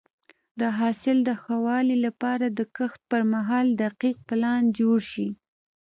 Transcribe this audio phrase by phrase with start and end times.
[0.59, 5.27] د حاصل د ښه والي لپاره د کښت پر مهال دقیق پلان جوړ شي.